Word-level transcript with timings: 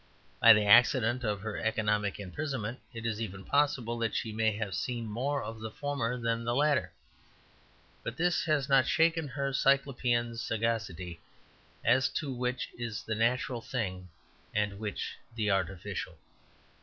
By 0.39 0.53
the 0.53 0.65
accident 0.65 1.23
of 1.23 1.41
her 1.41 1.59
economic 1.59 2.19
imprisonment 2.19 2.79
it 2.91 3.05
is 3.05 3.21
even 3.21 3.45
possible 3.45 3.99
that 3.99 4.15
she 4.15 4.31
may 4.33 4.51
have 4.55 4.73
seen 4.73 5.05
more 5.05 5.43
of 5.43 5.59
the 5.59 5.69
former 5.69 6.17
than 6.17 6.43
the 6.43 6.55
latter. 6.55 6.91
But 8.01 8.17
this 8.17 8.45
has 8.45 8.67
not 8.67 8.87
shaken 8.87 9.27
her 9.27 9.53
cyclopean 9.53 10.37
sagacity 10.37 11.21
as 11.85 12.09
to 12.17 12.33
which 12.33 12.69
is 12.79 13.03
the 13.03 13.13
natural 13.13 13.61
thing 13.61 14.09
and 14.55 14.79
which 14.79 15.15
the 15.35 15.51
artificial. 15.51 16.17